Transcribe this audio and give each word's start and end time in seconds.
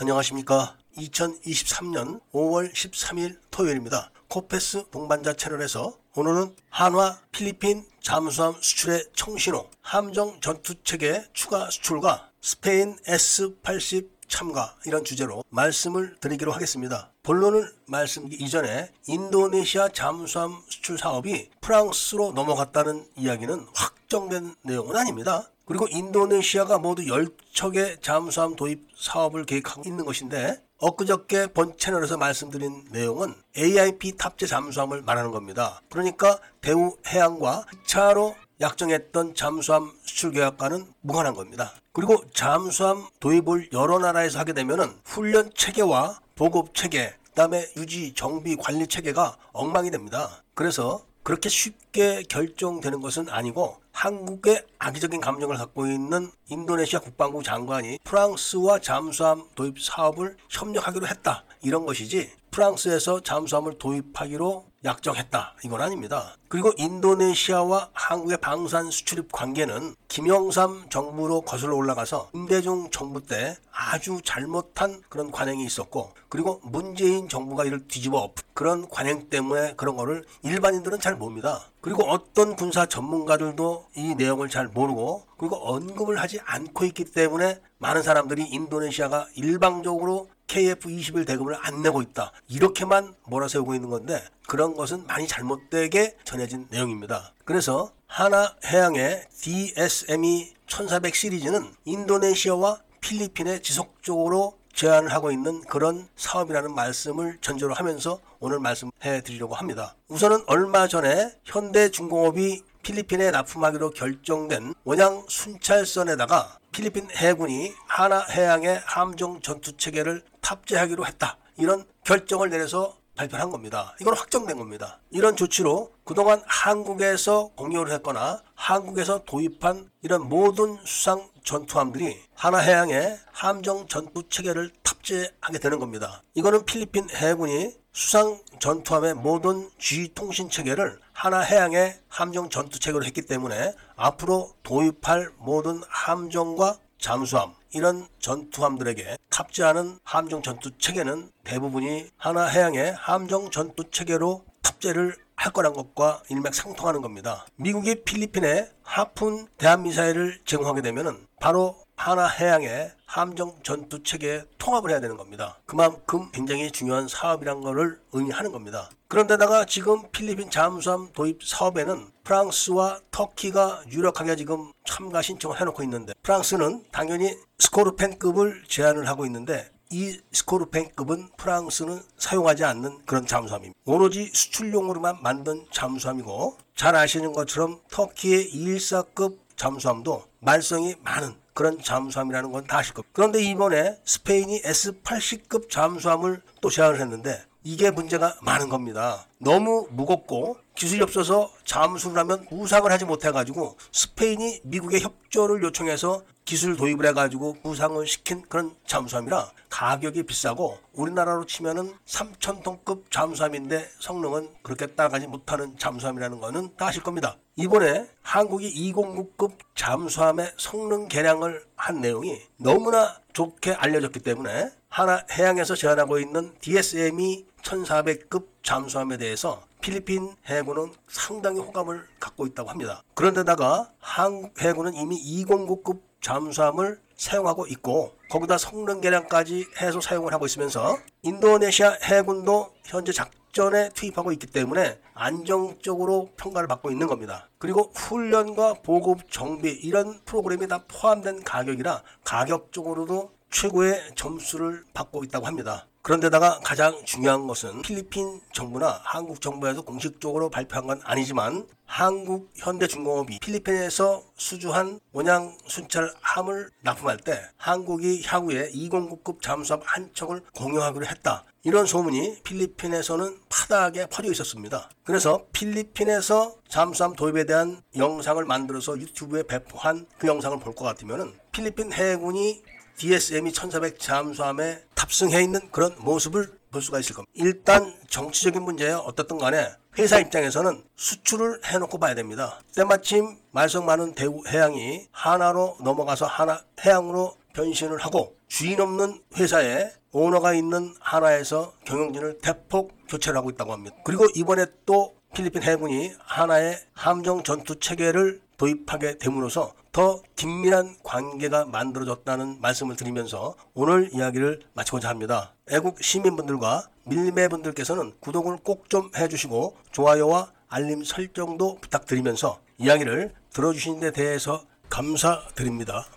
안녕하십니까. 0.00 0.78
2023년 0.96 2.22
5월 2.32 2.72
13일 2.72 3.36
토요일입니다. 3.50 4.10
코페스 4.28 4.84
동반자 4.90 5.34
채널에서 5.34 5.94
오늘은 6.14 6.56
한화 6.70 7.18
필리핀 7.32 7.84
잠수함 8.00 8.54
수출의 8.62 9.08
청신호, 9.12 9.68
함정 9.82 10.40
전투체계 10.40 11.26
추가 11.34 11.68
수출과 11.68 12.30
스페인 12.40 12.96
S-80 13.06 14.08
참가 14.26 14.74
이런 14.86 15.04
주제로 15.04 15.44
말씀을 15.50 16.16
드리기로 16.18 16.50
하겠습니다. 16.50 17.10
본론을 17.22 17.70
말씀 17.86 18.26
이전에 18.32 18.90
인도네시아 19.06 19.90
잠수함 19.90 20.62
수출 20.70 20.96
사업이 20.96 21.50
프랑스로 21.60 22.32
넘어갔다는 22.32 23.06
이야기는 23.16 23.66
확정된 23.74 24.54
내용은 24.62 24.96
아닙니다. 24.96 25.50
그리고 25.70 25.86
인도네시아가 25.88 26.78
모두 26.78 27.02
10척의 27.04 28.02
잠수함 28.02 28.56
도입 28.56 28.88
사업을 28.98 29.44
계획하고 29.44 29.82
있는 29.86 30.04
것인데 30.04 30.60
엊그저께 30.78 31.52
본 31.52 31.78
채널에서 31.78 32.16
말씀드린 32.16 32.86
내용은 32.90 33.36
AIP 33.56 34.16
탑재 34.16 34.46
잠수함을 34.46 35.02
말하는 35.02 35.30
겁니다. 35.30 35.80
그러니까 35.88 36.40
대우 36.60 36.96
해양과 37.06 37.66
2차로 37.86 38.34
약정했던 38.60 39.36
잠수함 39.36 39.92
수출 40.02 40.32
계약과는 40.32 40.92
무관한 41.02 41.34
겁니다. 41.34 41.72
그리고 41.92 42.16
잠수함 42.34 43.06
도입을 43.20 43.68
여러 43.72 44.00
나라에서 44.00 44.40
하게 44.40 44.54
되면 44.54 44.98
훈련 45.04 45.52
체계와 45.54 46.18
보급 46.34 46.74
체계, 46.74 47.14
그다음에 47.26 47.64
유지 47.76 48.12
정비 48.14 48.56
관리 48.56 48.88
체계가 48.88 49.36
엉망이 49.52 49.92
됩니다. 49.92 50.42
그래서 50.54 51.04
그렇게 51.30 51.48
쉽게 51.48 52.24
결정되는 52.24 53.00
것은 53.00 53.28
아니고 53.28 53.76
한국의 53.92 54.64
악의적인 54.80 55.20
감정을 55.20 55.58
갖고 55.58 55.86
있는 55.86 56.28
인도네시아 56.48 56.98
국방부 56.98 57.40
장관이 57.44 58.00
프랑스와 58.02 58.80
잠수함 58.80 59.44
도입 59.54 59.80
사업을 59.80 60.36
협력하기로 60.48 61.06
했다. 61.06 61.44
이런 61.62 61.86
것이지 61.86 62.32
프랑스에서 62.60 63.20
잠수함을 63.20 63.78
도입하기로 63.78 64.66
약정했다. 64.84 65.56
이건 65.64 65.80
아닙니다. 65.80 66.36
그리고 66.48 66.72
인도네시아와 66.76 67.90
한국의 67.94 68.38
방산 68.38 68.90
수출입 68.90 69.32
관계는 69.32 69.94
김영삼 70.08 70.90
정부로 70.90 71.40
거슬러 71.40 71.76
올라가서 71.76 72.30
임대중 72.34 72.90
정부 72.90 73.24
때 73.24 73.56
아주 73.72 74.20
잘못한 74.24 75.00
그런 75.08 75.30
관행이 75.30 75.64
있었고 75.64 76.12
그리고 76.28 76.60
문재인 76.62 77.28
정부가 77.28 77.64
이를 77.64 77.86
뒤집어 77.88 78.18
엎 78.18 78.34
그런 78.52 78.88
관행 78.88 79.30
때문에 79.30 79.74
그런 79.76 79.96
거를 79.96 80.24
일반인들은 80.42 81.00
잘 81.00 81.16
봅니다. 81.16 81.62
그리고 81.80 82.04
어떤 82.10 82.56
군사 82.56 82.84
전문가들도 82.84 83.86
이 83.96 84.14
내용을 84.16 84.50
잘 84.50 84.68
모르고 84.68 85.24
그리고 85.38 85.56
언급을 85.56 86.20
하지 86.20 86.40
않고 86.44 86.84
있기 86.84 87.04
때문에 87.04 87.60
많은 87.78 88.02
사람들이 88.02 88.46
인도네시아가 88.50 89.28
일방적으로 89.34 90.28
KF-21 90.50 91.26
대금을 91.26 91.56
안 91.60 91.82
내고 91.82 92.02
있다. 92.02 92.32
이렇게만 92.48 93.14
몰아세우고 93.24 93.74
있는 93.74 93.88
건데 93.88 94.22
그런 94.48 94.74
것은 94.74 95.06
많이 95.06 95.28
잘못되게 95.28 96.16
전해진 96.24 96.66
내용입니다. 96.70 97.32
그래서 97.44 97.92
하나 98.06 98.56
해양의 98.64 99.28
DSME 99.40 100.54
1400 100.66 101.14
시리즈는 101.14 101.72
인도네시아와 101.84 102.80
필리핀에 103.00 103.62
지속적으로 103.62 104.58
제안을 104.74 105.12
하고 105.12 105.30
있는 105.30 105.60
그런 105.62 106.08
사업이라는 106.16 106.74
말씀을 106.74 107.38
전제로 107.40 107.74
하면서 107.74 108.20
오늘 108.40 108.58
말씀해 108.60 109.22
드리려고 109.22 109.54
합니다. 109.54 109.94
우선은 110.08 110.44
얼마 110.46 110.88
전에 110.88 111.32
현대중공업이 111.44 112.62
필리핀에 112.82 113.30
납품하기로 113.30 113.90
결정된 113.90 114.74
원양 114.84 115.26
순찰선에다가 115.28 116.58
필리핀 116.72 117.08
해군이 117.10 117.74
하나 117.86 118.20
해양의 118.20 118.80
함정 118.84 119.40
전투 119.40 119.76
체계를 119.76 120.22
탑재하기로 120.40 121.06
했다. 121.06 121.38
이런 121.56 121.84
결정을 122.04 122.50
내려서 122.50 122.96
발표한 123.16 123.50
겁니다. 123.50 123.94
이건 124.00 124.16
확정된 124.16 124.56
겁니다. 124.56 124.98
이런 125.10 125.36
조치로 125.36 125.92
그동안 126.04 126.42
한국에서 126.46 127.50
공유를 127.54 127.92
했거나 127.92 128.42
한국에서 128.54 129.24
도입한 129.24 129.90
이런 130.02 130.28
모든 130.28 130.78
수상 130.84 131.28
전투함들이 131.44 132.18
하나해양의 132.34 133.18
함정 133.32 133.86
전투 133.88 134.22
체계를 134.28 134.70
탑재하게 134.82 135.58
되는 135.60 135.78
겁니다. 135.78 136.22
이거는 136.34 136.64
필리핀 136.64 137.10
해군이 137.10 137.74
수상 137.92 138.40
전투함의 138.60 139.14
모든 139.14 139.68
G 139.78 140.12
통신 140.14 140.48
체계를 140.48 140.98
하나해양의 141.12 142.00
함정 142.08 142.48
전투 142.48 142.78
체계로 142.78 143.04
했기 143.04 143.22
때문에 143.22 143.74
앞으로 143.96 144.54
도입할 144.62 145.30
모든 145.38 145.82
함정과 145.88 146.78
잠수함 147.00 147.54
이런 147.72 148.06
전투함들에게 148.20 149.16
탑재하는 149.30 149.98
함정 150.04 150.42
전투 150.42 150.70
체계는 150.78 151.30
대부분이 151.44 152.08
하나 152.16 152.46
해양의 152.46 152.94
함정 152.94 153.50
전투 153.50 153.90
체계로 153.90 154.44
탑재를 154.62 155.16
할 155.34 155.52
거란 155.54 155.72
것과 155.72 156.22
일맥상통하는 156.28 157.00
겁니다. 157.00 157.46
미국이 157.56 158.04
필리핀에 158.04 158.68
하푼 158.82 159.46
대한미사일을 159.56 160.40
제공하게 160.44 160.82
되면 160.82 161.26
바로 161.40 161.82
하나 161.96 162.28
해양의 162.28 162.92
함정 163.10 163.56
전투 163.64 164.04
체계에 164.04 164.44
통합을 164.58 164.92
해야 164.92 165.00
되는 165.00 165.16
겁니다. 165.16 165.58
그만큼 165.66 166.30
굉장히 166.30 166.70
중요한 166.70 167.08
사업이란 167.08 167.60
것을 167.60 167.98
의미하는 168.12 168.52
겁니다. 168.52 168.88
그런데다가 169.08 169.66
지금 169.66 170.08
필리핀 170.12 170.48
잠수함 170.48 171.08
도입 171.12 171.42
사업에는 171.42 172.06
프랑스와 172.22 173.00
터키가 173.10 173.82
유력하게 173.90 174.36
지금 174.36 174.70
참가 174.84 175.22
신청을 175.22 175.60
해놓고 175.60 175.82
있는데 175.82 176.12
프랑스는 176.22 176.84
당연히 176.92 177.36
스코르펜급을 177.58 178.62
제안을 178.68 179.08
하고 179.08 179.26
있는데 179.26 179.68
이 179.90 180.16
스코르펜급은 180.30 181.30
프랑스는 181.36 182.00
사용하지 182.16 182.62
않는 182.62 183.06
그런 183.06 183.26
잠수함입니다. 183.26 183.76
오로지 183.86 184.30
수출용으로만 184.32 185.20
만든 185.20 185.66
잠수함이고 185.72 186.56
잘 186.76 186.94
아시는 186.94 187.32
것처럼 187.32 187.80
터키의 187.90 188.52
214급 188.52 189.36
잠수함도 189.56 190.22
말썽이 190.38 190.94
많은 191.02 191.39
그런 191.54 191.78
잠수함이라는 191.82 192.52
건 192.52 192.66
다 192.66 192.78
아실 192.78 192.94
겁니다. 192.94 193.10
그런데 193.12 193.42
이번에 193.42 193.98
스페인이 194.04 194.60
S-80급 194.64 195.70
잠수함을 195.70 196.42
또 196.60 196.70
제안을 196.70 197.00
했는데 197.00 197.42
이게 197.64 197.90
문제가 197.90 198.36
많은 198.42 198.68
겁니다. 198.68 199.26
너무 199.38 199.86
무겁고 199.90 200.56
기술이 200.80 201.02
없어서 201.02 201.52
잠수를 201.66 202.16
하면 202.20 202.46
부상을 202.46 202.90
하지 202.90 203.04
못해가지고 203.04 203.76
스페인이 203.92 204.60
미국의 204.64 205.02
협조를 205.02 205.62
요청해서 205.62 206.22
기술 206.46 206.74
도입을 206.74 207.04
해가지고 207.08 207.58
부상을 207.62 208.06
시킨 208.06 208.40
그런 208.48 208.74
잠수함이라 208.86 209.50
가격이 209.68 210.22
비싸고 210.22 210.78
우리나라로 210.94 211.44
치면은 211.44 211.92
3,000톤급 212.06 213.10
잠수함인데 213.10 213.90
성능은 213.98 214.48
그렇게 214.62 214.86
따라가지 214.86 215.26
못하는 215.26 215.76
잠수함이라는 215.76 216.40
거는 216.40 216.74
다 216.78 216.86
아실 216.86 217.02
겁니다. 217.02 217.36
이번에 217.56 218.08
한국이 218.22 218.72
209급 218.90 219.52
잠수함의 219.74 220.54
성능 220.56 221.08
개량을 221.08 221.62
한 221.76 222.00
내용이 222.00 222.40
너무나 222.56 223.20
좋게 223.34 223.74
알려졌기 223.74 224.20
때문에 224.20 224.70
하나 224.88 225.22
해양에서 225.30 225.74
제안하고 225.74 226.18
있는 226.18 226.54
DSM이 226.62 227.44
1400급 227.60 228.46
잠수함에 228.62 229.18
대해서 229.18 229.62
필리핀 229.80 230.34
해군은 230.46 230.92
상당히 231.08 231.60
호감을 231.60 232.06
갖고 232.18 232.46
있다고 232.46 232.70
합니다. 232.70 233.02
그런데다가 233.14 233.90
한국 233.98 234.60
해군은 234.60 234.94
이미 234.94 235.16
209급 235.44 236.00
잠수함을 236.20 237.00
사용하고 237.16 237.66
있고 237.66 238.14
거기다 238.30 238.58
성능 238.58 239.00
개량까지 239.00 239.66
해서 239.80 240.00
사용을 240.00 240.32
하고 240.32 240.46
있으면서 240.46 240.98
인도네시아 241.22 241.98
해군도 242.02 242.72
현재 242.84 243.12
작전에 243.12 243.90
투입하고 243.90 244.32
있기 244.32 244.46
때문에 244.46 244.98
안정적으로 245.14 246.30
평가를 246.36 246.66
받고 246.68 246.90
있는 246.90 247.06
겁니다. 247.06 247.48
그리고 247.58 247.90
훈련과 247.94 248.74
보급 248.82 249.30
정비 249.30 249.70
이런 249.70 250.20
프로그램이 250.24 250.66
다 250.66 250.84
포함된 250.88 251.42
가격이라 251.44 252.02
가격적으로도 252.24 253.32
최고의 253.50 254.12
점수를 254.14 254.84
받고 254.94 255.24
있다고 255.24 255.46
합니다. 255.46 255.86
그런데다가 256.02 256.60
가장 256.64 256.98
중요한 257.04 257.46
것은 257.46 257.82
필리핀 257.82 258.40
정부나 258.54 259.00
한국 259.04 259.42
정부에서 259.42 259.82
공식적으로 259.82 260.48
발표한 260.48 260.86
건 260.86 261.00
아니지만 261.04 261.66
한국 261.84 262.50
현대중공업이 262.56 263.38
필리핀에서 263.40 264.22
수주한 264.34 264.98
원양 265.12 265.58
순찰 265.66 266.10
함을 266.22 266.70
납품할 266.80 267.18
때 267.18 267.42
한국이 267.58 268.22
향후에 268.24 268.70
209급 268.70 269.42
잠수함 269.42 269.82
한 269.84 270.08
척을 270.14 270.42
공유하기로 270.54 271.04
했다. 271.04 271.44
이런 271.64 271.84
소문이 271.84 272.44
필리핀에서는 272.44 273.36
파다하게 273.50 274.06
퍼져 274.06 274.30
있었습니다. 274.30 274.88
그래서 275.04 275.44
필리핀에서 275.52 276.54
잠수함 276.70 277.12
도입에 277.14 277.44
대한 277.44 277.82
영상을 277.94 278.42
만들어서 278.46 278.98
유튜브에 278.98 279.42
배포한 279.42 280.06
그 280.18 280.26
영상을 280.28 280.58
볼 280.60 280.74
것 280.74 280.84
같으면 280.86 281.38
필리핀 281.52 281.92
해군이 281.92 282.62
DSM이 283.00 283.52
1400 283.52 283.98
잠수함에 283.98 284.82
탑승해 284.94 285.42
있는 285.42 285.70
그런 285.70 285.94
모습을 286.00 286.52
볼 286.70 286.82
수가 286.82 286.98
있을 286.98 287.14
겁니다. 287.14 287.32
일단 287.34 287.94
정치적인 288.08 288.62
문제에 288.62 288.92
어떻든 288.92 289.38
간에 289.38 289.70
회사 289.98 290.18
입장에서는 290.18 290.84
수출을 290.96 291.60
해놓고 291.64 291.98
봐야 291.98 292.14
됩니다. 292.14 292.60
때마침 292.76 293.38
말썽 293.52 293.84
많은 293.84 294.14
대우 294.14 294.42
해양이 294.46 295.08
하나로 295.12 295.78
넘어가서 295.82 296.26
하나 296.26 296.62
해양으로 296.84 297.36
변신을 297.54 297.98
하고 297.98 298.36
주인 298.48 298.78
없는 298.78 299.22
회사에 299.34 299.90
오너가 300.12 300.52
있는 300.52 300.94
한화에서 301.00 301.72
경영진을 301.84 302.38
대폭 302.42 302.92
교체를 303.08 303.38
하고 303.38 303.48
있다고 303.48 303.72
합니다. 303.72 303.96
그리고 304.04 304.26
이번에 304.34 304.66
또 304.84 305.14
필리핀 305.34 305.62
해군이 305.62 306.12
하나의 306.18 306.78
함정 306.92 307.42
전투 307.42 307.78
체계를 307.80 308.42
도입하게 308.58 309.16
됨으로써 309.16 309.72
더 309.92 310.22
긴밀한 310.36 310.96
관계가 311.02 311.64
만들어졌다는 311.64 312.60
말씀을 312.60 312.96
드리면서 312.96 313.56
오늘 313.74 314.08
이야기를 314.12 314.60
마치고자 314.74 315.08
합니다. 315.08 315.52
애국 315.70 316.02
시민분들과 316.02 316.86
밀매분들께서는 317.04 318.14
구독을 318.20 318.58
꼭 318.58 318.88
좀 318.88 319.10
해주시고 319.16 319.76
좋아요와 319.92 320.52
알림 320.68 321.02
설정도 321.04 321.78
부탁드리면서 321.80 322.60
이야기를 322.78 323.32
들어주신 323.52 324.00
데 324.00 324.12
대해서 324.12 324.64
감사드립니다. 324.88 326.08